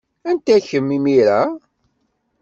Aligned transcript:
Anta 0.29 0.57
kemm, 0.67 0.87
imir-a? 0.97 1.41